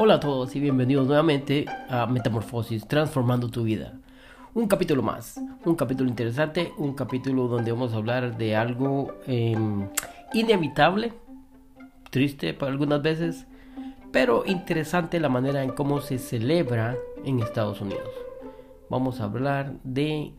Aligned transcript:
Hola 0.00 0.14
a 0.14 0.20
todos 0.20 0.54
y 0.54 0.60
bienvenidos 0.60 1.08
nuevamente 1.08 1.66
a 1.88 2.06
Metamorfosis, 2.06 2.86
transformando 2.86 3.48
tu 3.48 3.64
vida. 3.64 3.94
Un 4.54 4.68
capítulo 4.68 5.02
más, 5.02 5.40
un 5.64 5.74
capítulo 5.74 6.08
interesante, 6.08 6.72
un 6.78 6.94
capítulo 6.94 7.48
donde 7.48 7.72
vamos 7.72 7.92
a 7.92 7.96
hablar 7.96 8.38
de 8.38 8.54
algo 8.54 9.12
em, 9.26 9.88
inevitable, 10.32 11.14
triste 12.10 12.54
para 12.54 12.70
algunas 12.70 13.02
veces, 13.02 13.48
pero 14.12 14.44
interesante 14.46 15.18
la 15.18 15.28
manera 15.28 15.64
en 15.64 15.70
cómo 15.70 16.00
se 16.00 16.20
celebra 16.20 16.96
en 17.24 17.40
Estados 17.40 17.80
Unidos. 17.80 18.08
Vamos 18.88 19.20
a 19.20 19.24
hablar 19.24 19.72
de 19.82 20.32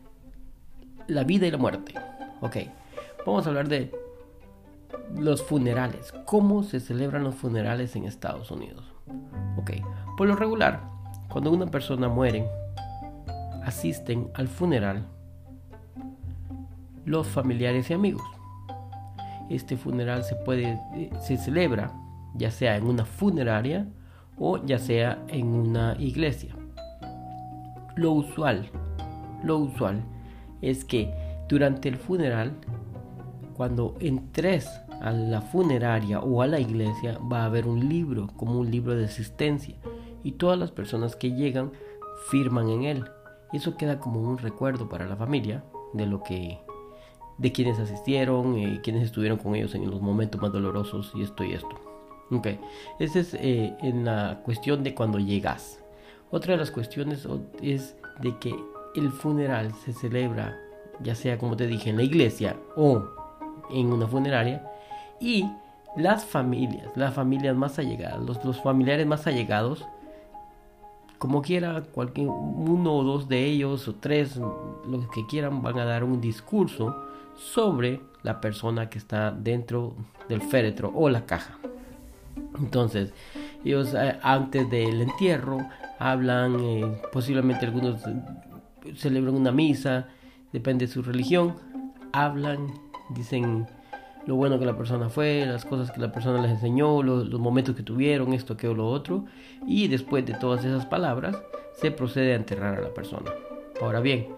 la 1.06 1.24
vida 1.24 1.46
y 1.46 1.50
la 1.50 1.58
muerte. 1.58 1.92
Ok, 2.40 2.56
vamos 3.26 3.44
a 3.44 3.50
hablar 3.50 3.68
de 3.68 3.92
los 5.18 5.42
funerales. 5.42 6.14
¿Cómo 6.24 6.62
se 6.62 6.80
celebran 6.80 7.24
los 7.24 7.34
funerales 7.34 7.94
en 7.94 8.04
Estados 8.04 8.50
Unidos? 8.50 8.89
Ok, 9.56 9.72
por 10.16 10.28
lo 10.28 10.36
regular, 10.36 10.80
cuando 11.28 11.50
una 11.52 11.66
persona 11.66 12.08
muere, 12.08 12.46
asisten 13.64 14.30
al 14.34 14.48
funeral 14.48 15.06
los 17.04 17.26
familiares 17.26 17.90
y 17.90 17.94
amigos. 17.94 18.22
Este 19.48 19.76
funeral 19.76 20.22
se 20.22 20.36
puede 20.36 20.78
eh, 20.94 21.10
se 21.20 21.36
celebra 21.36 21.92
ya 22.34 22.50
sea 22.50 22.76
en 22.76 22.86
una 22.86 23.04
funeraria 23.04 23.86
o 24.38 24.64
ya 24.64 24.78
sea 24.78 25.22
en 25.28 25.46
una 25.46 25.96
iglesia. 25.98 26.54
Lo 27.96 28.12
usual, 28.12 28.70
lo 29.42 29.58
usual 29.58 30.02
es 30.62 30.84
que 30.84 31.12
durante 31.48 31.88
el 31.88 31.96
funeral 31.96 32.54
cuando 33.54 33.96
entres 34.00 34.70
a 35.00 35.12
la 35.12 35.40
funeraria 35.40 36.20
o 36.20 36.42
a 36.42 36.46
la 36.46 36.60
iglesia 36.60 37.18
va 37.18 37.42
a 37.42 37.46
haber 37.46 37.66
un 37.66 37.88
libro, 37.88 38.28
como 38.36 38.58
un 38.58 38.70
libro 38.70 38.94
de 38.94 39.06
asistencia, 39.06 39.76
y 40.22 40.32
todas 40.32 40.58
las 40.58 40.70
personas 40.70 41.16
que 41.16 41.32
llegan 41.32 41.72
firman 42.28 42.68
en 42.68 42.84
él. 42.84 43.04
Y 43.52 43.58
eso 43.58 43.76
queda 43.76 43.98
como 43.98 44.20
un 44.20 44.38
recuerdo 44.38 44.88
para 44.88 45.06
la 45.06 45.16
familia 45.16 45.64
de 45.92 46.06
lo 46.06 46.22
que 46.22 46.60
de 47.38 47.52
quienes 47.52 47.78
asistieron 47.78 48.58
y 48.58 48.64
eh, 48.66 48.80
quienes 48.82 49.02
estuvieron 49.02 49.38
con 49.38 49.54
ellos 49.54 49.74
en 49.74 49.90
los 49.90 50.02
momentos 50.02 50.40
más 50.42 50.52
dolorosos 50.52 51.12
y 51.14 51.22
esto 51.22 51.42
y 51.42 51.54
esto. 51.54 51.80
Ok, 52.30 52.48
esa 52.98 53.18
es 53.18 53.34
eh, 53.34 53.74
en 53.80 54.04
la 54.04 54.42
cuestión 54.44 54.84
de 54.84 54.94
cuando 54.94 55.18
llegas. 55.18 55.82
Otra 56.30 56.52
de 56.52 56.58
las 56.58 56.70
cuestiones 56.70 57.26
es 57.62 57.96
de 58.20 58.38
que 58.38 58.54
el 58.94 59.10
funeral 59.10 59.72
se 59.74 59.94
celebra 59.94 60.54
ya 61.02 61.14
sea 61.14 61.38
como 61.38 61.56
te 61.56 61.66
dije 61.66 61.90
en 61.90 61.96
la 61.96 62.02
iglesia 62.02 62.56
o 62.76 63.02
en 63.70 63.92
una 63.92 64.06
funeraria 64.06 64.69
y 65.20 65.46
las 65.96 66.24
familias, 66.24 66.88
las 66.96 67.14
familias 67.14 67.56
más 67.56 67.78
allegadas, 67.78 68.20
los, 68.20 68.44
los 68.44 68.60
familiares 68.60 69.06
más 69.06 69.26
allegados, 69.26 69.84
como 71.18 71.42
quiera, 71.42 71.82
cualquier 71.82 72.28
uno 72.28 72.94
o 72.94 73.04
dos 73.04 73.28
de 73.28 73.44
ellos 73.44 73.86
o 73.88 73.94
tres, 73.94 74.36
los 74.36 75.06
que 75.08 75.26
quieran, 75.26 75.60
van 75.60 75.78
a 75.78 75.84
dar 75.84 76.02
un 76.02 76.20
discurso 76.20 76.96
sobre 77.36 78.00
la 78.22 78.40
persona 78.40 78.88
que 78.88 78.98
está 78.98 79.30
dentro 79.30 79.94
del 80.28 80.40
féretro 80.40 80.90
o 80.94 81.08
la 81.10 81.26
caja. 81.26 81.58
Entonces, 82.58 83.12
ellos 83.64 83.92
eh, 83.94 84.18
antes 84.22 84.70
del 84.70 85.02
entierro 85.02 85.58
hablan, 85.98 86.58
eh, 86.60 87.02
posiblemente 87.12 87.66
algunos 87.66 88.00
celebran 88.96 89.34
una 89.34 89.52
misa, 89.52 90.08
depende 90.52 90.86
de 90.86 90.92
su 90.92 91.02
religión, 91.02 91.56
hablan 92.12 92.68
dicen 93.10 93.66
lo 94.30 94.36
bueno 94.36 94.60
que 94.60 94.64
la 94.64 94.76
persona 94.76 95.08
fue, 95.08 95.44
las 95.44 95.64
cosas 95.64 95.90
que 95.90 96.00
la 96.00 96.12
persona 96.12 96.40
les 96.40 96.52
enseñó, 96.52 97.02
los, 97.02 97.28
momentos 97.32 97.74
que 97.74 97.82
tuvieron, 97.82 98.32
esto, 98.32 98.52
aquello, 98.52 98.74
lo 98.74 98.86
otro. 98.86 99.24
Y 99.66 99.88
después 99.88 100.24
de 100.24 100.34
todas 100.34 100.64
esas 100.64 100.86
palabras, 100.86 101.36
se 101.72 101.90
procede 101.90 102.34
a 102.34 102.36
enterrar 102.36 102.78
a 102.78 102.80
la 102.80 102.94
persona. 102.94 103.32
Ahora 103.82 103.98
bien, 103.98 104.28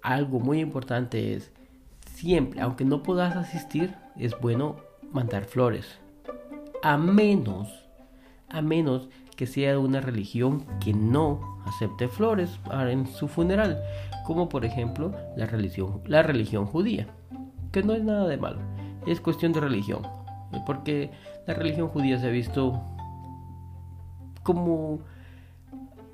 algo 0.00 0.38
muy 0.38 0.60
importante 0.60 1.34
es, 1.34 1.50
siempre, 2.14 2.60
aunque 2.60 2.84
no 2.84 3.02
puedas 3.02 3.34
asistir, 3.34 3.96
es 4.16 4.38
bueno 4.40 4.76
mandar 5.10 5.46
flores. 5.46 5.98
A 6.84 6.96
menos, 6.96 7.68
a 8.48 8.62
menos 8.62 9.08
que 9.34 9.48
sea 9.48 9.72
de 9.72 9.78
una 9.78 10.00
religión 10.00 10.64
que 10.78 10.94
no 10.94 11.60
acepte 11.66 12.06
flores 12.06 12.60
en 12.70 13.08
su 13.08 13.26
funeral, 13.26 13.82
como 14.24 14.48
por 14.48 14.64
ejemplo 14.64 15.12
la 15.36 15.46
religión, 15.46 16.00
la 16.06 16.22
religión 16.22 16.64
judía 16.64 17.08
que 17.72 17.82
no 17.82 17.94
es 17.94 18.04
nada 18.04 18.28
de 18.28 18.36
malo, 18.36 18.60
es 19.06 19.20
cuestión 19.20 19.52
de 19.52 19.60
religión, 19.60 20.02
porque 20.66 21.10
la 21.46 21.54
religión 21.54 21.88
judía 21.88 22.18
se 22.18 22.26
ha 22.26 22.30
visto 22.30 22.80
como 24.42 25.00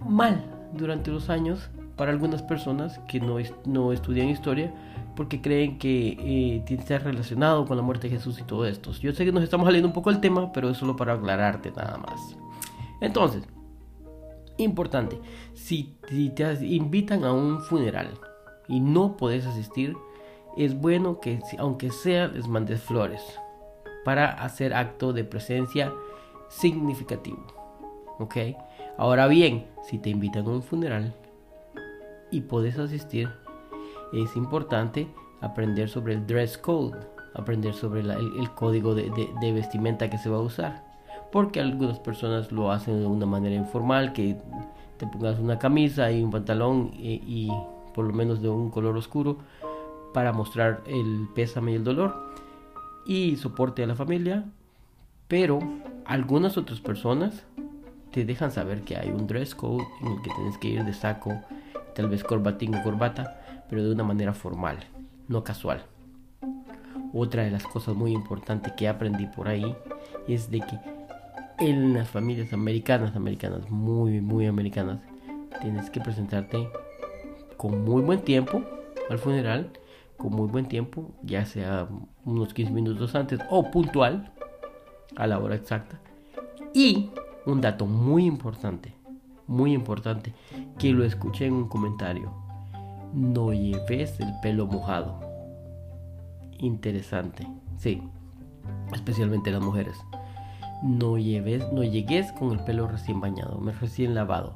mal 0.00 0.44
durante 0.72 1.10
los 1.10 1.30
años 1.30 1.70
para 1.96 2.12
algunas 2.12 2.42
personas 2.42 2.98
que 3.08 3.20
no, 3.20 3.36
no 3.64 3.92
estudian 3.92 4.28
historia 4.28 4.72
porque 5.18 5.40
creen 5.40 5.78
que 5.78 6.10
eh, 6.10 6.62
tiene 6.64 6.64
que 6.64 6.74
estar 6.74 7.02
relacionado 7.02 7.66
con 7.66 7.76
la 7.76 7.82
muerte 7.82 8.08
de 8.08 8.16
Jesús 8.16 8.38
y 8.38 8.44
todo 8.44 8.64
esto. 8.66 8.92
Yo 8.92 9.12
sé 9.12 9.24
que 9.24 9.32
nos 9.32 9.42
estamos 9.42 9.66
saliendo 9.66 9.88
un 9.88 9.92
poco 9.92 10.12
del 10.12 10.20
tema, 10.20 10.52
pero 10.52 10.70
es 10.70 10.76
solo 10.76 10.94
para 10.94 11.14
aclararte 11.14 11.72
nada 11.72 11.98
más. 11.98 12.36
Entonces, 13.00 13.42
importante, 14.58 15.20
si, 15.54 15.96
si 16.08 16.30
te 16.30 16.64
invitan 16.64 17.24
a 17.24 17.32
un 17.32 17.60
funeral 17.60 18.10
y 18.68 18.78
no 18.78 19.16
puedes 19.16 19.44
asistir, 19.44 19.96
es 20.58 20.78
bueno 20.78 21.20
que 21.20 21.40
aunque 21.58 21.90
sea 21.90 22.28
les 22.28 22.48
mandes 22.48 22.82
flores 22.82 23.22
para 24.04 24.30
hacer 24.30 24.74
acto 24.74 25.12
de 25.12 25.24
presencia 25.24 25.92
significativo. 26.48 27.46
¿Ok? 28.18 28.36
Ahora 28.96 29.28
bien, 29.28 29.66
si 29.84 29.98
te 29.98 30.10
invitan 30.10 30.46
a 30.46 30.50
un 30.50 30.62
funeral 30.62 31.14
y 32.30 32.40
puedes 32.40 32.78
asistir, 32.78 33.30
es 34.12 34.34
importante 34.34 35.06
aprender 35.40 35.88
sobre 35.88 36.14
el 36.14 36.26
dress 36.26 36.58
code, 36.58 36.98
aprender 37.34 37.74
sobre 37.74 38.00
el, 38.00 38.50
código 38.56 38.94
de, 38.94 39.52
vestimenta 39.52 40.10
que 40.10 40.18
se 40.18 40.28
va 40.28 40.38
a 40.38 40.40
usar. 40.40 40.84
Porque 41.30 41.60
algunas 41.60 42.00
personas 42.00 42.50
lo 42.50 42.72
hacen 42.72 43.00
de 43.00 43.06
una 43.06 43.26
manera 43.26 43.54
informal, 43.54 44.12
que 44.12 44.36
te 44.96 45.06
pongas 45.06 45.38
una 45.38 45.58
camisa 45.58 46.10
y 46.10 46.22
un 46.22 46.30
pantalón 46.30 46.90
eh, 46.94 47.20
y 47.24 47.52
por 47.94 48.06
lo 48.06 48.12
menos 48.12 48.42
de 48.42 48.48
un 48.48 48.70
color 48.70 48.96
oscuro 48.96 49.38
para 50.12 50.32
mostrar 50.32 50.82
el 50.86 51.28
pésame 51.34 51.72
y 51.72 51.74
el 51.76 51.84
dolor 51.84 52.32
y 53.06 53.36
soporte 53.36 53.82
a 53.82 53.86
la 53.86 53.94
familia, 53.94 54.44
pero 55.28 55.58
algunas 56.04 56.56
otras 56.56 56.80
personas 56.80 57.44
te 58.12 58.24
dejan 58.24 58.50
saber 58.50 58.82
que 58.82 58.96
hay 58.96 59.10
un 59.10 59.26
dress 59.26 59.54
code 59.54 59.84
en 60.00 60.08
el 60.08 60.22
que 60.22 60.30
tienes 60.34 60.58
que 60.58 60.68
ir 60.68 60.84
de 60.84 60.94
saco, 60.94 61.40
tal 61.94 62.08
vez 62.08 62.24
corbatín 62.24 62.74
o 62.74 62.82
corbata, 62.82 63.64
pero 63.68 63.82
de 63.82 63.92
una 63.92 64.04
manera 64.04 64.32
formal, 64.32 64.78
no 65.28 65.44
casual. 65.44 65.84
Otra 67.12 67.44
de 67.44 67.50
las 67.50 67.64
cosas 67.64 67.94
muy 67.94 68.12
importantes 68.12 68.72
que 68.74 68.88
aprendí 68.88 69.26
por 69.26 69.48
ahí 69.48 69.74
es 70.26 70.50
de 70.50 70.60
que 70.60 70.78
en 71.58 71.94
las 71.94 72.08
familias 72.08 72.52
americanas, 72.52 73.16
americanas, 73.16 73.70
muy, 73.70 74.20
muy 74.20 74.46
americanas, 74.46 75.00
tienes 75.60 75.90
que 75.90 76.00
presentarte 76.00 76.68
con 77.56 77.84
muy 77.84 78.02
buen 78.02 78.20
tiempo 78.20 78.62
al 79.10 79.18
funeral 79.18 79.70
con 80.18 80.32
muy 80.32 80.48
buen 80.48 80.66
tiempo, 80.66 81.10
ya 81.22 81.46
sea 81.46 81.88
unos 82.24 82.52
15 82.52 82.72
minutos 82.72 83.14
antes 83.14 83.40
o 83.48 83.70
puntual 83.70 84.30
a 85.16 85.26
la 85.26 85.38
hora 85.38 85.54
exacta. 85.54 85.98
Y 86.74 87.10
un 87.46 87.60
dato 87.60 87.86
muy 87.86 88.26
importante, 88.26 88.92
muy 89.46 89.72
importante, 89.72 90.34
que 90.78 90.92
lo 90.92 91.04
escuché 91.04 91.46
en 91.46 91.54
un 91.54 91.68
comentario. 91.68 92.30
No 93.14 93.54
lleves 93.54 94.20
el 94.20 94.32
pelo 94.42 94.66
mojado. 94.66 95.18
Interesante, 96.58 97.46
sí, 97.78 98.02
especialmente 98.92 99.50
las 99.50 99.62
mujeres. 99.62 99.96
No 100.82 101.16
lleves, 101.16 101.72
no 101.72 101.82
llegues 101.82 102.32
con 102.32 102.52
el 102.52 102.60
pelo 102.64 102.86
recién 102.86 103.20
bañado, 103.20 103.60
recién 103.80 104.14
lavado. 104.14 104.54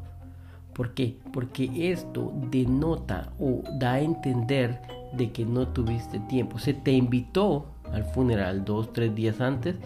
¿Por 0.74 0.94
qué? 0.94 1.18
Porque 1.32 1.90
esto 1.92 2.32
denota 2.50 3.32
o 3.38 3.62
da 3.78 3.94
a 3.94 4.00
entender 4.00 4.80
de 5.12 5.32
que 5.32 5.44
no 5.44 5.68
tuviste 5.68 6.18
tiempo. 6.20 6.58
Se 6.58 6.74
te 6.74 6.92
invitó 6.92 7.66
al 7.92 8.04
funeral 8.04 8.64
dos, 8.64 8.92
tres 8.92 9.14
días 9.14 9.40
antes 9.40 9.76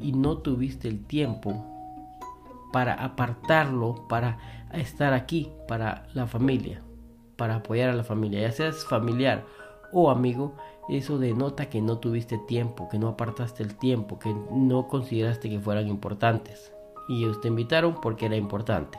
y 0.00 0.12
no 0.12 0.38
tuviste 0.38 0.88
el 0.88 1.04
tiempo 1.04 1.64
para 2.72 2.94
apartarlo, 2.94 4.06
para 4.08 4.38
estar 4.72 5.12
aquí, 5.12 5.52
para 5.68 6.06
la 6.14 6.26
familia, 6.26 6.82
para 7.36 7.56
apoyar 7.56 7.90
a 7.90 7.94
la 7.94 8.04
familia, 8.04 8.40
ya 8.40 8.52
seas 8.52 8.84
familiar 8.84 9.44
o 9.92 10.10
amigo, 10.10 10.54
eso 10.88 11.18
denota 11.18 11.68
que 11.68 11.80
no 11.80 11.98
tuviste 11.98 12.38
tiempo, 12.38 12.88
que 12.88 12.98
no 12.98 13.08
apartaste 13.08 13.62
el 13.62 13.76
tiempo, 13.76 14.18
que 14.18 14.34
no 14.50 14.88
consideraste 14.88 15.50
que 15.50 15.60
fueran 15.60 15.86
importantes. 15.88 16.72
Y 17.08 17.24
ellos 17.24 17.40
te 17.40 17.48
invitaron 17.48 18.00
porque 18.00 18.26
era 18.26 18.36
importante. 18.36 18.98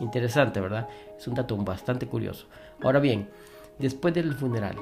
Interesante, 0.00 0.60
¿verdad? 0.60 0.88
Es 1.16 1.28
un 1.28 1.34
dato 1.34 1.56
bastante 1.58 2.06
curioso. 2.06 2.46
Ahora 2.82 3.00
bien, 3.00 3.28
Después 3.80 4.12
del 4.12 4.34
funeral, 4.34 4.76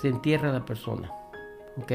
se 0.00 0.08
entierra 0.08 0.52
la 0.52 0.64
persona, 0.64 1.12
¿ok? 1.76 1.92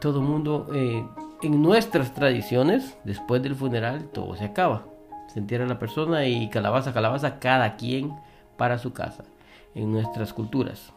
todo 0.00 0.20
el 0.20 0.26
mundo, 0.26 0.68
eh, 0.74 1.06
en 1.42 1.62
nuestras 1.62 2.14
tradiciones, 2.14 2.96
después 3.04 3.42
del 3.42 3.54
funeral, 3.54 4.08
todo 4.12 4.34
se 4.36 4.44
acaba. 4.44 4.86
Se 5.32 5.38
entierra 5.38 5.66
la 5.66 5.78
persona 5.78 6.26
y 6.26 6.48
calabaza, 6.50 6.92
calabaza, 6.92 7.38
cada 7.38 7.76
quien 7.76 8.12
para 8.56 8.78
su 8.78 8.92
casa. 8.92 9.24
En 9.74 9.92
nuestras 9.92 10.32
culturas, 10.32 10.92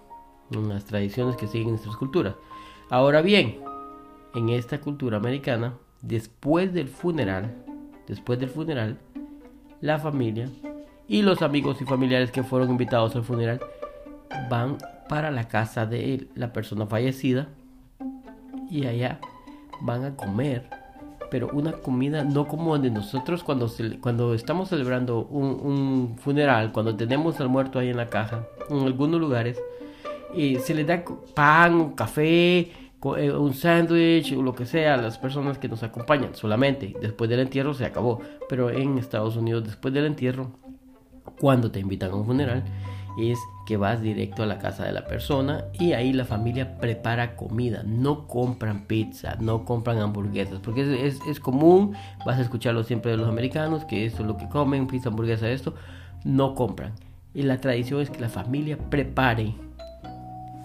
en 0.52 0.70
las 0.70 0.86
tradiciones 0.86 1.36
que 1.36 1.48
siguen 1.48 1.70
nuestras 1.70 1.96
culturas. 1.98 2.34
Ahora 2.90 3.22
bien, 3.22 3.60
en 4.34 4.50
esta 4.50 4.82
cultura 4.82 5.18
americana, 5.18 5.74
después 6.02 6.74
del 6.74 6.88
funeral, 6.88 7.54
después 8.08 8.40
del 8.40 8.50
funeral, 8.50 8.98
la 9.82 10.00
familia 10.00 10.50
y 11.08 11.22
los 11.22 11.42
amigos 11.42 11.82
y 11.82 11.86
familiares 11.86 12.32
que 12.32 12.44
fueron 12.44 12.72
invitados 12.72 13.16
al 13.16 13.24
funeral 13.24 13.60
van 14.50 14.78
para 15.10 15.32
la 15.32 15.48
casa 15.48 15.86
de 15.86 16.28
la 16.36 16.54
persona 16.54 16.86
fallecida 16.86 17.48
y 18.70 18.86
allá 18.86 19.20
van 19.82 20.06
a 20.06 20.16
comer, 20.16 20.70
pero 21.30 21.50
una 21.54 21.74
comida 21.74 22.24
no 22.24 22.48
como 22.48 22.78
de 22.78 22.90
nosotros 22.90 23.44
cuando, 23.44 23.72
cuando 24.02 24.34
estamos 24.34 24.70
celebrando 24.70 25.26
un, 25.26 26.16
funeral, 26.18 26.72
cuando 26.72 26.96
tenemos 26.96 27.40
al 27.40 27.50
muerto 27.50 27.80
ahí 27.80 27.90
en 27.90 27.98
la 27.98 28.10
caja, 28.10 28.48
en 28.70 28.80
algunos 28.82 29.20
lugares, 29.20 29.62
se 30.34 30.74
le 30.74 30.86
da 30.86 31.04
pan, 31.36 31.92
café, 31.92 32.72
eh, 33.18 33.32
un 33.32 33.54
sándwich 33.54 34.34
o 34.34 34.42
lo 34.42 34.56
que 34.56 34.66
sea 34.66 34.94
a 34.94 34.98
las 34.98 35.18
personas 35.18 35.58
que 35.58 35.68
nos 35.68 35.84
acompañan 35.84 36.36
solamente. 36.36 36.94
Después 37.02 37.30
del 37.30 37.42
entierro 37.42 37.74
se 37.74 37.86
acabó. 37.86 38.22
Pero 38.48 38.70
en 38.70 38.98
Estados 38.98 39.36
Unidos, 39.36 39.66
después 39.66 39.94
del 39.94 40.06
entierro, 40.06 40.52
cuando 41.40 41.70
te 41.70 41.80
invitan 41.82 42.12
a 42.12 42.16
un 42.16 42.26
funeral, 42.26 42.64
es 43.18 43.40
que 43.66 43.78
vas 43.78 44.02
directo 44.02 44.44
a 44.44 44.46
la 44.46 44.60
casa 44.60 44.86
de 44.86 44.92
la 44.92 45.06
persona 45.06 45.66
y 45.74 45.94
ahí 45.94 46.14
la 46.14 46.26
familia 46.26 46.78
prepara 46.78 47.36
comida. 47.36 47.84
No 47.86 48.28
compran 48.28 48.86
pizza, 48.86 49.36
no 49.40 49.66
compran 49.66 50.00
hamburguesas, 50.00 50.60
porque 50.60 51.06
es, 51.06 51.20
es, 51.28 51.40
común, 51.40 51.94
vas 52.26 52.40
a 52.40 52.42
escucharlo 52.42 52.84
siempre 52.84 53.12
de 53.12 53.18
los 53.18 53.30
americanos, 53.30 53.86
que 53.86 54.06
esto 54.06 54.22
es 54.22 54.28
lo 54.28 54.38
que 54.38 54.50
comen, 54.50 54.88
pizza, 54.88 55.10
hamburguesa, 55.10 55.50
esto, 55.50 55.76
no 56.24 56.56
compran. 56.56 56.94
Y 57.34 57.44
la 57.44 57.58
tradición 57.58 58.02
es 58.02 58.10
que 58.10 58.20
la 58.20 58.30
familia 58.30 58.78
prepare 58.78 59.56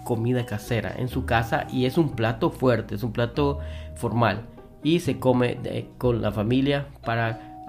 comida 0.03 0.45
casera 0.45 0.93
en 0.97 1.07
su 1.07 1.25
casa 1.25 1.67
y 1.71 1.85
es 1.85 1.97
un 1.97 2.09
plato 2.09 2.49
fuerte, 2.49 2.95
es 2.95 3.03
un 3.03 3.11
plato 3.11 3.59
formal 3.95 4.41
y 4.83 4.99
se 5.01 5.19
come 5.19 5.57
con 5.97 6.21
la 6.21 6.31
familia 6.31 6.87
para 7.05 7.63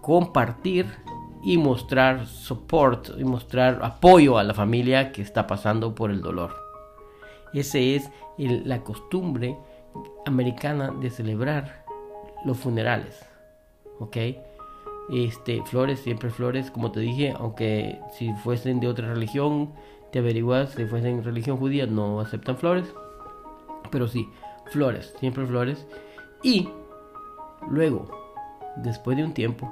compartir 0.00 0.86
y 1.42 1.58
mostrar 1.58 2.26
support 2.26 3.10
y 3.18 3.24
mostrar 3.24 3.80
apoyo 3.82 4.38
a 4.38 4.44
la 4.44 4.54
familia 4.54 5.12
que 5.12 5.22
está 5.22 5.46
pasando 5.46 5.94
por 5.94 6.10
el 6.10 6.20
dolor. 6.20 6.54
Esa 7.52 7.78
es 7.78 8.10
la 8.38 8.82
costumbre 8.82 9.56
americana 10.24 10.90
de 10.90 11.10
celebrar 11.10 11.84
los 12.44 12.58
funerales. 12.58 13.24
¿Ok? 13.98 14.16
Este, 15.10 15.62
flores, 15.64 16.00
siempre 16.00 16.30
flores, 16.30 16.70
como 16.70 16.92
te 16.92 17.00
dije, 17.00 17.34
aunque 17.36 18.00
si 18.16 18.32
fuesen 18.34 18.80
de 18.80 18.88
otra 18.88 19.12
religión, 19.12 19.72
te 20.12 20.20
averiguas, 20.20 20.70
si 20.70 20.86
fuesen 20.86 21.24
religión 21.24 21.56
judía, 21.56 21.86
no 21.86 22.20
aceptan 22.20 22.56
flores. 22.56 22.92
Pero 23.90 24.08
sí, 24.08 24.28
flores, 24.66 25.14
siempre 25.18 25.44
flores. 25.44 25.86
Y 26.42 26.68
luego, 27.68 28.10
después 28.76 29.16
de 29.16 29.24
un 29.24 29.34
tiempo, 29.34 29.70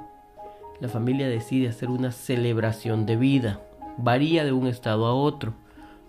la 0.81 0.89
familia 0.89 1.29
decide 1.29 1.69
hacer 1.69 1.89
una 1.89 2.11
celebración 2.11 3.05
de 3.05 3.15
vida. 3.15 3.61
Varía 3.97 4.43
de 4.43 4.51
un 4.51 4.65
estado 4.65 5.05
a 5.05 5.13
otro. 5.13 5.53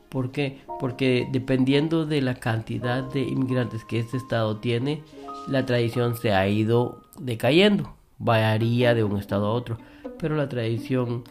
¿Por 0.09 0.33
qué? 0.33 0.61
Porque 0.81 1.29
dependiendo 1.31 2.07
de 2.07 2.23
la 2.23 2.35
cantidad 2.35 3.03
de 3.03 3.21
inmigrantes 3.21 3.85
que 3.85 3.99
este 3.99 4.17
estado 4.17 4.57
tiene, 4.57 5.03
la 5.47 5.67
tradición 5.67 6.17
se 6.17 6.33
ha 6.33 6.49
ido 6.49 7.03
decayendo. 7.19 7.95
Varía 8.19 8.95
de 8.95 9.05
un 9.05 9.19
estado 9.19 9.47
a 9.47 9.53
otro. 9.53 9.77
Pero 10.19 10.37
la 10.37 10.49
tradición 10.49 11.25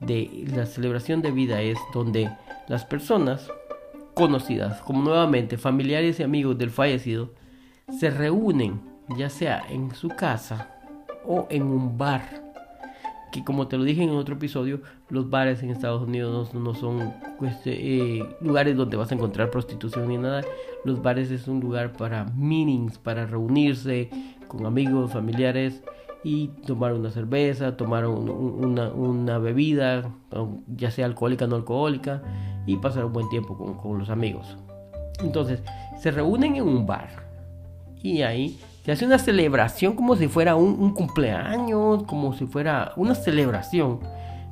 de 0.00 0.46
la 0.54 0.66
celebración 0.66 1.22
de 1.22 1.30
vida 1.30 1.62
es 1.62 1.78
donde 1.94 2.30
las 2.66 2.84
personas 2.84 3.48
conocidas 4.14 4.80
como 4.80 5.02
nuevamente 5.02 5.56
familiares 5.56 6.18
y 6.18 6.24
amigos 6.24 6.58
del 6.58 6.70
fallecido 6.70 7.30
se 8.00 8.10
reúnen 8.10 8.80
ya 9.16 9.30
sea 9.30 9.64
en 9.70 9.94
su 9.94 10.08
casa 10.08 10.74
o 11.24 11.46
en 11.50 11.62
un 11.62 11.96
bar 11.96 12.47
que 13.30 13.44
como 13.44 13.68
te 13.68 13.76
lo 13.76 13.84
dije 13.84 14.02
en 14.02 14.10
otro 14.10 14.36
episodio, 14.36 14.80
los 15.10 15.28
bares 15.30 15.62
en 15.62 15.70
Estados 15.70 16.02
Unidos 16.02 16.54
no, 16.54 16.74
son 16.74 17.12
pues, 17.38 17.56
eh, 17.66 18.24
lugares 18.40 18.76
donde 18.76 18.96
vas 18.96 19.10
a 19.12 19.14
encontrar 19.14 19.50
prostitución 19.50 20.08
ni 20.08 20.18
nada. 20.18 20.42
Los 20.84 21.02
bares 21.02 21.30
es 21.30 21.48
un 21.48 21.60
lugar 21.60 21.92
para 21.92 22.24
meetings, 22.36 22.98
para 22.98 23.26
reunirse 23.26 24.10
con 24.46 24.66
amigos, 24.66 25.12
familiares 25.12 25.82
y 26.24 26.48
tomar 26.66 26.94
una 26.94 27.10
cerveza, 27.10 27.76
tomar 27.76 28.06
una, 28.06 29.38
bebida, 29.38 30.10
ya 30.76 30.90
sea 30.90 31.06
alcohólica 31.06 31.44
o 31.44 31.48
no 31.48 31.56
alcohólica, 31.56 32.22
y 32.66 32.76
pasar 32.76 33.04
un 33.04 33.12
buen 33.12 33.28
tiempo 33.28 33.56
con, 33.56 33.74
con 33.74 33.98
los 33.98 34.10
amigos. 34.10 34.56
Entonces, 35.22 35.62
se 35.98 36.10
reúnen 36.10 36.56
en 36.56 36.62
un 36.62 36.86
bar 36.86 37.28
y 38.02 38.22
ahí 38.22 38.58
se 38.88 38.92
hace 38.92 39.04
una 39.04 39.18
celebración 39.18 39.94
como 39.94 40.16
si 40.16 40.28
fuera 40.28 40.56
un, 40.56 40.94
cumpleaños, 40.94 42.04
como 42.04 42.32
si 42.32 42.46
fuera 42.46 42.94
una 42.96 43.14
celebración. 43.14 44.00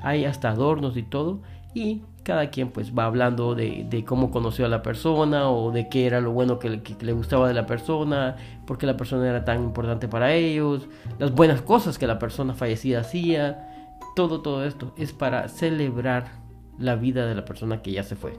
Hay 0.02 0.26
hasta 0.26 0.50
adornos 0.50 0.94
y 0.98 1.02
todo. 1.02 1.40
Y 1.72 2.02
cada 2.22 2.50
quien 2.50 2.68
pues 2.68 2.92
va 2.92 3.06
hablando 3.06 3.54
de, 3.54 4.04
cómo 4.06 4.30
conoció 4.30 4.66
a 4.66 4.68
la 4.68 4.82
persona 4.82 5.48
o 5.48 5.72
de 5.72 5.88
qué 5.88 6.06
era 6.06 6.20
lo 6.20 6.32
bueno 6.32 6.58
que 6.58 6.82
le, 7.00 7.12
gustaba 7.14 7.48
de 7.48 7.54
la 7.54 7.64
persona, 7.64 8.36
por 8.66 8.76
qué 8.76 8.84
la 8.84 8.98
persona 8.98 9.26
era 9.26 9.42
tan 9.46 9.64
importante 9.64 10.06
para 10.06 10.34
ellos, 10.34 10.86
las 11.18 11.32
buenas 11.32 11.62
cosas 11.62 11.96
que 11.96 12.06
la 12.06 12.18
persona 12.18 12.52
fallecida 12.52 13.00
hacía. 13.00 13.96
Todo, 14.16 14.42
todo 14.42 14.66
esto 14.66 14.92
es 14.98 15.14
para 15.14 15.48
celebrar 15.48 16.42
la 16.78 16.94
vida 16.94 17.24
de 17.24 17.34
la 17.36 17.46
persona 17.46 17.80
que 17.80 17.92
ya 17.92 18.02
se 18.02 18.16
fue. 18.16 18.38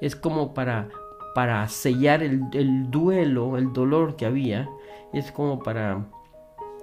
Es 0.00 0.16
como 0.16 0.52
para, 0.52 0.88
para 1.36 1.68
sellar 1.68 2.24
el, 2.24 2.42
el 2.54 2.90
duelo, 2.90 3.56
el 3.56 3.72
dolor 3.72 4.16
que 4.16 4.26
había 4.26 4.68
es 5.12 5.32
como 5.32 5.60
para 5.60 6.06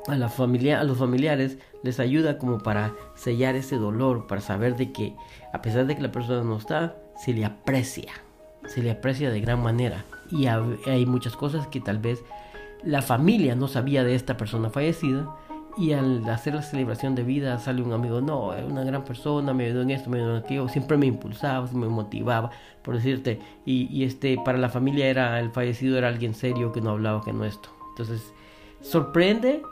a 0.07 0.29
familia, 0.29 0.79
a 0.79 0.83
los 0.83 0.97
familiares 0.97 1.57
les 1.83 2.00
ayuda 2.00 2.38
como 2.38 2.59
para 2.59 2.94
sellar 3.15 3.56
ese 3.56 3.75
dolor, 3.75 4.27
para 4.27 4.41
saber 4.41 4.75
de 4.75 4.91
que 4.91 5.15
a 5.53 5.62
pesar 5.62 5.85
de 5.85 5.95
que 5.95 6.01
la 6.01 6.12
persona 6.12 6.44
no 6.44 6.57
está, 6.57 6.95
se 7.18 7.33
le 7.33 7.44
aprecia, 7.45 8.13
se 8.65 8.81
le 8.81 8.91
aprecia 8.91 9.29
de 9.29 9.41
gran 9.41 9.62
manera. 9.62 10.06
Y 10.31 10.47
hay 10.47 11.06
muchas 11.06 11.35
cosas 11.35 11.68
que 11.68 11.79
tal 11.79 12.00
vez 12.00 12.24
la 12.83 13.01
familia 13.01 13.56
no 13.56 13.68
sabía 13.68 14.04
de 14.04 14.16
esta 14.16 14.37
persona 14.37 14.69
fallecida 14.69 15.35
y 15.78 15.94
al 15.94 16.28
hacer 16.30 16.56
la 16.56 16.61
celebración 16.63 17.13
de 17.13 17.23
vida 17.23 17.59
sale 17.59 17.81
un 17.81 17.94
amigo, 17.94 18.19
no, 18.21 18.54
es 18.54 18.63
una 18.63 18.83
gran 18.83 19.04
persona, 19.04 19.54
me 19.54 19.66
ayudó 19.66 19.81
en 19.81 19.92
esto, 19.92 20.09
me 20.09 20.18
ayudó 20.18 20.37
en 20.37 20.44
aquello, 20.44 20.68
siempre 20.69 20.97
me 20.97 21.06
impulsaba, 21.06 21.68
me 21.73 21.87
motivaba, 21.87 22.49
por 22.81 22.95
decirte, 22.95 23.40
y, 23.63 23.87
y 23.95 24.04
este, 24.04 24.40
para 24.44 24.57
la 24.57 24.69
familia 24.69 25.07
era, 25.07 25.40
el 25.40 25.51
fallecido 25.51 25.97
era 25.97 26.07
alguien 26.07 26.33
serio 26.33 26.71
que 26.71 26.81
no 26.81 26.92
hablaba 26.92 27.23
que 27.23 27.31
no 27.31 27.45
esto. 27.45 27.76
Entonces, 27.97 28.31
sorprende 28.81 29.63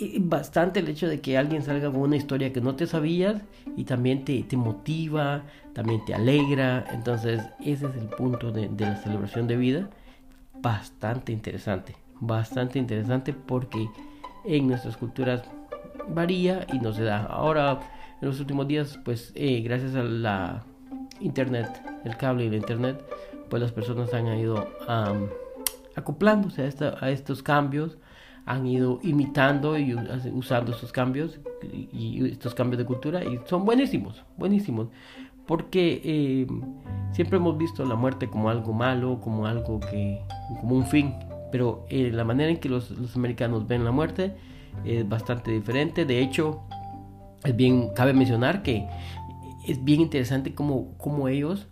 eh, 0.00 0.18
bastante 0.20 0.78
el 0.78 0.88
hecho 0.88 1.08
de 1.08 1.20
que 1.20 1.36
alguien 1.36 1.62
salga 1.62 1.90
con 1.90 2.02
una 2.02 2.16
historia 2.16 2.52
que 2.52 2.60
no 2.60 2.76
te 2.76 2.86
sabías 2.86 3.42
y 3.76 3.84
también 3.84 4.24
te, 4.24 4.44
te 4.44 4.56
motiva, 4.56 5.42
también 5.72 6.04
te 6.04 6.14
alegra. 6.14 6.84
Entonces, 6.92 7.42
ese 7.60 7.86
es 7.86 7.96
el 7.96 8.08
punto 8.08 8.52
de, 8.52 8.68
de 8.68 8.84
la 8.84 8.96
celebración 8.96 9.48
de 9.48 9.56
vida. 9.56 9.90
Bastante 10.60 11.32
interesante, 11.32 11.96
bastante 12.20 12.78
interesante 12.78 13.32
porque 13.32 13.88
en 14.44 14.68
nuestras 14.68 14.96
culturas 14.96 15.42
varía 16.08 16.66
y 16.72 16.78
no 16.78 16.92
se 16.92 17.02
da. 17.02 17.24
Ahora, 17.24 17.80
en 18.20 18.28
los 18.28 18.38
últimos 18.38 18.68
días, 18.68 18.96
pues 19.04 19.32
eh, 19.34 19.60
gracias 19.60 19.96
a 19.96 20.04
la 20.04 20.62
internet, 21.18 21.68
el 22.04 22.16
cable 22.16 22.44
y 22.44 22.50
la 22.50 22.56
internet, 22.56 23.04
pues 23.50 23.60
las 23.60 23.72
personas 23.72 24.14
han 24.14 24.26
ido 24.38 24.68
a 24.86 25.12
acoplándose 25.98 26.62
a, 26.62 27.04
a 27.04 27.10
estos 27.10 27.42
cambios, 27.42 27.98
han 28.48 28.66
ido 28.66 28.98
imitando 29.02 29.78
y 29.78 29.94
usando 30.32 30.72
estos 30.72 30.90
cambios 30.90 31.38
y, 31.62 32.26
estos 32.30 32.54
cambios 32.54 32.78
de 32.78 32.86
cultura 32.86 33.22
y 33.22 33.38
son 33.44 33.66
buenísimos, 33.66 34.24
buenísimos. 34.38 34.88
Porque 35.46 36.00
eh, 36.02 36.46
siempre 37.12 37.36
hemos 37.36 37.58
visto 37.58 37.84
la 37.84 37.94
muerte 37.94 38.28
como 38.28 38.48
algo 38.48 38.72
malo, 38.72 39.20
como 39.20 39.46
algo 39.46 39.80
que, 39.80 40.22
como 40.60 40.76
un 40.76 40.86
fin. 40.86 41.14
Pero 41.52 41.86
eh, 41.90 42.10
la 42.12 42.24
manera 42.24 42.50
en 42.50 42.58
que 42.58 42.70
los, 42.70 42.90
los, 42.90 43.16
americanos 43.16 43.66
ven 43.66 43.84
la 43.84 43.90
muerte 43.90 44.34
es 44.84 45.06
bastante 45.06 45.50
diferente. 45.50 46.06
De 46.06 46.20
hecho, 46.20 46.62
es 47.44 47.54
bien, 47.54 47.90
cabe 47.94 48.14
mencionar 48.14 48.62
que 48.62 48.88
es 49.66 49.82
bien 49.84 50.00
interesante 50.00 50.54
como, 50.54 50.96
como 50.96 51.28
ellos 51.28 51.66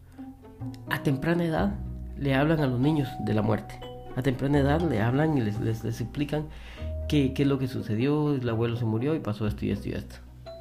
a 0.91 1.03
temprana 1.03 1.45
edad 1.45 1.75
le 2.19 2.35
hablan 2.35 2.61
a 2.61 2.67
los 2.67 2.81
niños 2.81 3.09
de 3.21 3.35
la 3.35 3.43
muerte 3.43 3.86
a 4.17 4.23
temprana 4.23 4.59
edad 4.59 4.81
le 4.81 5.01
hablan 5.01 5.37
y 5.37 5.43
les, 5.43 5.61
les, 5.61 5.85
explican 5.85 6.47
qué, 7.09 7.35
qué, 7.35 7.43
es 7.43 7.49
lo 7.49 7.59
que 7.59 7.69
sucedió, 7.69 8.35
el 8.35 8.49
abuelo 8.49 8.77
se 8.77 8.87
murió 8.87 9.15
y 9.15 9.21
pasó 9.21 9.47
esto 9.47 9.67
y 9.67 9.71
esto 9.71 9.91
y 9.91 9.93
esto. 9.93 10.17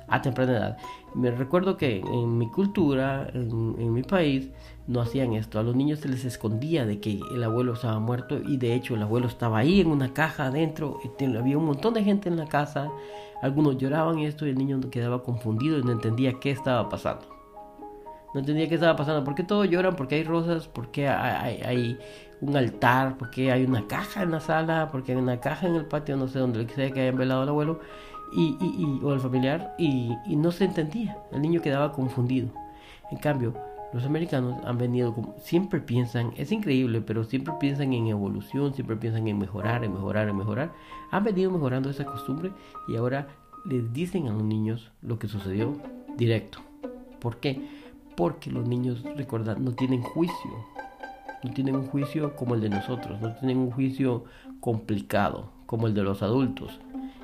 a 0.07 0.21
temprana 0.21 0.51
edad. 0.51 0.77
Me 1.15 1.31
recuerdo 1.31 1.77
que 1.77 2.01
en 2.01 2.37
mi 2.37 2.51
cultura, 2.51 3.29
en, 3.33 3.93
mi 3.93 4.03
país, 4.03 4.49
no 4.87 4.99
hacían 4.99 5.33
esto. 5.33 5.57
A 5.57 5.63
los 5.63 5.75
niños 5.75 5.99
se 5.99 6.09
les 6.09 6.25
escondía 6.25 6.85
de 6.85 6.99
que 6.99 7.21
el 7.33 7.43
abuelo 7.43 7.73
estaba 7.73 7.97
muerto 7.99 8.37
y 8.45 8.57
de 8.57 8.75
hecho 8.75 8.95
el 8.95 9.01
abuelo 9.01 9.27
estaba 9.27 9.59
ahí 9.59 9.79
en 9.79 9.87
una 9.87 10.13
caja 10.13 10.47
adentro. 10.47 10.99
había 11.39 11.57
un 11.57 11.65
montón 11.65 11.93
de 11.93 12.03
gente 12.03 12.27
en 12.27 12.35
la 12.35 12.47
casa. 12.47 12.91
Algunos 13.41 13.77
lloraban 13.77 14.19
esto 14.19 14.45
y 14.45 14.49
el 14.49 14.57
niño 14.57 14.81
quedaba 14.91 15.23
confundido 15.23 15.79
y 15.79 15.83
no 15.83 15.93
entendía 15.93 16.39
qué 16.41 16.51
estaba 16.51 16.89
pasando. 16.89 17.34
No 18.35 18.41
entendía 18.41 18.67
qué 18.67 18.75
estaba 18.75 18.97
pasando. 18.97 19.23
¿Por 19.23 19.33
qué 19.33 19.43
todos 19.43 19.69
lloran? 19.69 19.95
¿Por 19.95 20.09
qué 20.09 20.15
hay 20.15 20.25
rosas? 20.25 20.67
¿Por 20.67 20.91
qué 20.91 21.07
hay, 21.07 21.97
un 22.41 22.57
altar? 22.57 23.17
¿Por 23.17 23.31
qué 23.31 23.49
hay 23.49 23.63
una 23.63 23.87
caja 23.87 24.23
en 24.23 24.31
la 24.31 24.41
sala? 24.41 24.91
¿Por 24.91 25.03
qué 25.03 25.13
hay 25.13 25.17
una 25.19 25.39
caja 25.39 25.67
en 25.67 25.75
el 25.75 25.85
patio? 25.85 26.17
No 26.17 26.27
sé 26.27 26.39
dónde 26.39 26.67
sea 26.67 26.91
que 26.91 26.99
hayan 26.99 27.15
velado 27.15 27.43
al 27.43 27.47
abuelo 27.47 27.79
y, 28.35 28.99
o 29.01 29.13
el 29.13 29.21
familiar. 29.21 29.73
Y, 29.77 30.11
y 30.27 30.35
no 30.35 30.51
se 30.51 30.65
entendía. 30.65 31.17
El 31.31 31.43
niño 31.43 31.61
quedaba 31.61 31.93
confundido. 31.93 32.49
En 33.09 33.19
cambio, 33.19 33.53
los 33.93 34.03
americanos 34.03 34.57
han 34.65 34.77
venido 34.77 35.13
como, 35.13 35.35
siempre 35.39 35.79
piensan, 35.79 36.33
es 36.35 36.51
increíble, 36.51 36.99
pero 36.99 37.23
siempre 37.23 37.53
piensan 37.57 37.93
en 37.93 38.07
evolución, 38.07 38.73
siempre 38.73 38.97
piensan 38.97 39.29
en 39.29 39.39
mejorar, 39.39 39.85
en 39.85 39.93
mejorar, 39.93 40.27
en 40.27 40.35
mejorar. 40.35 40.73
Han 41.09 41.23
venido 41.23 41.51
mejorando 41.51 41.89
esa 41.89 42.03
costumbre 42.03 42.51
y 42.89 42.97
ahora 42.97 43.29
les 43.63 43.93
dicen 43.93 44.27
a 44.27 44.33
los 44.33 44.43
niños 44.43 44.91
lo 45.01 45.17
que 45.19 45.29
sucedió 45.29 45.77
directo. 46.17 46.59
¿Por 47.21 47.37
qué? 47.37 47.84
Porque 48.15 48.51
los 48.51 48.67
niños, 48.67 49.03
recordad, 49.15 49.57
no 49.57 49.71
tienen 49.71 50.01
juicio. 50.01 50.51
No 51.43 51.51
tienen 51.53 51.75
un 51.75 51.85
juicio 51.85 52.35
como 52.35 52.55
el 52.55 52.61
de 52.61 52.69
nosotros, 52.69 53.21
no 53.21 53.35
tienen 53.35 53.59
un 53.59 53.69
juicio 53.69 54.23
complicado 54.59 55.51
como 55.67 55.85
el 55.85 55.93
de 55.93 56.01
los 56.01 56.23
adultos. 56.23 56.79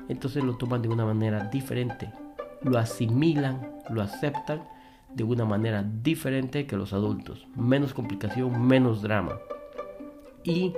Entonces 0.08 0.44
lo 0.44 0.56
toman 0.56 0.82
de 0.82 0.88
una 0.88 1.04
manera 1.04 1.48
diferente, 1.48 2.12
lo 2.62 2.78
asimilan, 2.78 3.72
lo 3.90 4.00
aceptan 4.00 4.62
de 5.14 5.24
una 5.24 5.44
manera 5.44 5.82
diferente 5.82 6.66
que 6.66 6.76
los 6.76 6.92
adultos. 6.92 7.46
Menos 7.56 7.94
complicación, 7.94 8.64
menos 8.64 9.02
drama. 9.02 9.38
Y 10.44 10.72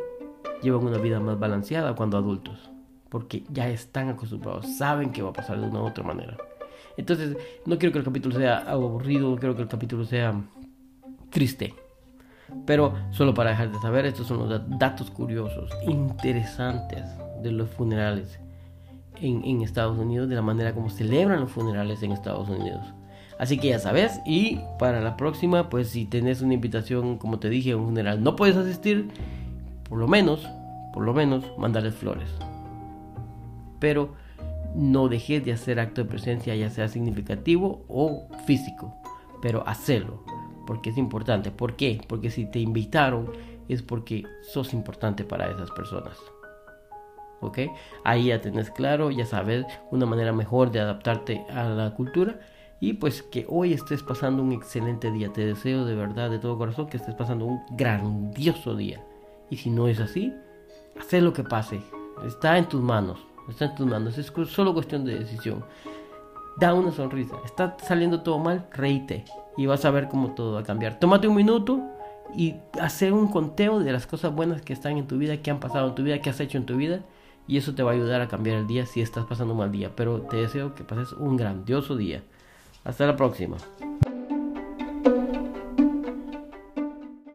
llevan 0.63 0.87
una 0.87 0.99
vida 0.99 1.21
más 1.21 1.39
balanceada 1.39 1.95
cuando 1.95 2.17
adultos, 2.17 2.71
porque 3.09 3.45
ya 3.51 3.69
están 3.69 4.09
acostumbrados, 4.09 4.77
saben 4.77 5.13
que 5.13 5.23
va 5.23 5.31
a 5.31 5.35
pasar 5.35 5.61
de 5.61 5.69
una 5.69 5.83
u 5.83 5.87
otra 5.87 6.05
manera. 6.05 6.37
Entonces, 6.97 7.37
no 7.67 7.79
quiero 7.79 7.93
que 7.93 7.99
el 7.99 8.05
capítulo 8.05 8.37
sea 8.37 8.59
aburrido, 8.59 9.31
no 9.31 9.37
quiero 9.37 9.57
que 9.57 9.63
el 9.63 9.69
capítulo 9.69 10.05
sea 10.05 10.41
triste. 11.31 11.75
Pero 12.67 12.95
solo 13.11 13.35
para 13.35 13.51
dejar 13.51 13.73
de 13.73 13.79
saber, 13.81 14.07
estos 14.07 14.27
son 14.27 14.49
los 14.49 14.79
datos 14.79 15.11
curiosos, 15.11 15.71
interesantes 15.87 17.05
de 17.43 17.51
los 17.51 17.69
funerales 17.71 18.39
en, 19.21 19.45
en, 19.45 19.63
Estados 19.63 19.99
Unidos, 19.99 20.29
de 20.29 20.35
la 20.35 20.43
manera 20.43 20.73
como 20.73 20.91
celebran 20.91 21.41
los 21.41 21.51
funerales 21.51 22.03
en 22.03 22.13
Estados 22.13 22.49
Unidos. 22.49 22.85
Así 23.39 23.59
que 23.59 23.69
ya 23.69 23.79
sabes, 23.79 24.21
y 24.25 24.61
para 24.79 25.01
la 25.01 25.17
próxima, 25.17 25.69
pues 25.69 25.89
si 25.89 26.05
tenés 26.05 26.41
una 26.41 26.55
invitación, 26.55 27.19
como 27.19 27.39
te 27.41 27.51
dije, 27.51 27.73
a 27.73 27.77
un 27.77 27.87
funeral, 27.87 28.23
no 28.23 28.37
puedes 28.37 28.57
asistir, 28.57 29.09
por 29.89 29.99
lo 29.99 30.07
menos, 30.07 30.47
por 30.93 31.05
lo 31.05 31.13
menos, 31.13 31.45
mandarles 31.59 31.95
flores. 31.95 32.31
Pero 33.81 34.15
no 34.75 35.09
dejes 35.09 35.45
de 35.45 35.53
hacer 35.53 35.79
acto 35.79 36.03
de 36.03 36.11
presencia, 36.11 36.55
ya 36.55 36.71
sea 36.71 36.89
significativo 36.89 37.85
o 37.89 38.29
físico, 38.47 38.95
pero 39.41 39.67
hacerlo, 39.67 40.25
porque 40.67 40.91
es 40.91 40.99
importante. 40.99 41.51
¿Por 41.51 41.77
qué? 41.77 42.01
Porque 42.09 42.31
si 42.31 42.47
te 42.47 42.59
invitaron 42.59 43.31
es 43.69 43.83
porque 43.83 44.25
sos 44.43 44.75
importante 44.75 45.25
para 45.25 45.51
esas 45.51 45.71
personas. 45.71 46.19
¿Ok? 47.41 47.59
Ahí 48.05 48.27
ya 48.27 48.41
tenés 48.41 48.71
claro, 48.71 49.11
ya 49.11 49.27
sabes, 49.27 49.67
una 49.91 50.07
manera 50.07 50.33
mejor 50.33 50.71
de 50.71 50.81
adaptarte 50.81 51.45
a 51.51 51.65
la 51.65 51.95
cultura. 51.95 52.41
Y 52.81 52.95
pues 52.95 53.23
que 53.23 53.47
hoy 53.49 53.73
estés 53.73 54.03
pasando 54.03 54.43
un 54.43 54.53
excelente 54.53 55.11
día. 55.11 55.33
Te 55.33 55.47
deseo 55.47 55.85
de 55.85 55.95
verdad, 55.95 56.31
de 56.31 56.39
todo 56.39 56.59
corazón, 56.59 56.89
que 56.89 56.97
estés 56.97 57.15
pasando 57.15 57.47
un 57.47 57.61
grandioso 57.71 58.75
día. 58.75 59.03
Y 59.51 59.57
si 59.57 59.71
no 59.71 59.89
es 59.89 60.01
así, 60.01 60.35
haz 60.99 61.13
lo 61.21 61.33
que 61.33 61.45
pase. 61.45 61.81
Está 62.27 62.59
en 62.59 62.69
tus 62.69 62.83
manos. 62.83 63.34
Está 63.49 63.67
en 63.67 63.75
tus 63.75 63.87
manos. 63.87 64.19
Es 64.19 64.33
solo 64.49 64.75
cuestión 64.75 65.05
de 65.05 65.19
decisión. 65.19 65.65
Da 66.57 66.75
una 66.75 66.93
sonrisa. 66.93 67.37
Está 67.45 67.77
saliendo 67.83 68.23
todo 68.23 68.39
mal, 68.39 68.67
reíte. 68.73 69.25
Y 69.57 69.67
vas 69.67 69.85
a 69.85 69.91
ver 69.91 70.09
cómo 70.09 70.35
todo 70.35 70.55
va 70.55 70.61
a 70.61 70.65
cambiar. 70.65 70.99
Tómate 70.99 71.29
un 71.29 71.37
minuto 71.37 71.81
y 72.37 72.55
hacer 72.81 73.13
un 73.13 73.29
conteo 73.29 73.81
de 73.81 73.93
las 73.93 74.07
cosas 74.07 74.35
buenas 74.35 74.63
que 74.63 74.73
están 74.73 74.97
en 74.97 75.07
tu 75.07 75.19
vida, 75.19 75.37
que 75.39 75.51
han 75.51 75.61
pasado 75.61 75.89
en 75.89 75.95
tu 75.95 76.03
vida, 76.03 76.21
que 76.21 76.31
has 76.31 76.41
hecho 76.41 76.59
en 76.59 76.67
tu 76.67 76.77
vida. 76.77 77.01
Y 77.47 77.59
eso 77.59 77.75
te 77.75 77.83
va 77.83 77.91
a 77.91 77.95
ayudar 77.95 78.21
a 78.21 78.29
cambiar 78.29 78.57
el 78.57 78.67
día 78.67 78.87
si 78.87 79.01
estás 79.01 79.27
pasando 79.27 79.53
un 79.53 79.59
mal 79.59 79.71
día. 79.73 79.91
Pero 79.95 80.23
te 80.23 80.39
deseo 80.39 80.75
que 80.75 80.85
pases 80.85 81.13
un 81.13 81.37
grandioso 81.37 81.97
día. 81.97 82.23
Hasta 82.85 83.07
la 83.07 83.17
próxima. 83.17 83.57